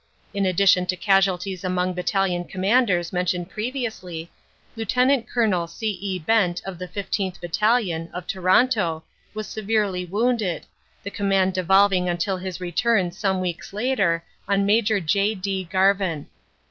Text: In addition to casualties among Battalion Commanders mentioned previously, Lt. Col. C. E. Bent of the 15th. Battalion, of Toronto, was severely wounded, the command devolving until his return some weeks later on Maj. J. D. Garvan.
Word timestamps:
In 0.33 0.47
addition 0.47 0.87
to 0.87 0.95
casualties 0.95 1.63
among 1.63 1.93
Battalion 1.93 2.45
Commanders 2.45 3.13
mentioned 3.13 3.51
previously, 3.51 4.31
Lt. 4.75 5.27
Col. 5.31 5.67
C. 5.67 5.91
E. 6.01 6.17
Bent 6.17 6.59
of 6.65 6.79
the 6.79 6.87
15th. 6.87 7.39
Battalion, 7.39 8.09
of 8.11 8.25
Toronto, 8.25 9.03
was 9.35 9.45
severely 9.45 10.03
wounded, 10.03 10.65
the 11.03 11.11
command 11.11 11.53
devolving 11.53 12.09
until 12.09 12.37
his 12.37 12.59
return 12.59 13.11
some 13.11 13.41
weeks 13.41 13.73
later 13.73 14.23
on 14.47 14.65
Maj. 14.65 14.91
J. 15.05 15.35
D. 15.35 15.65
Garvan. 15.71 16.25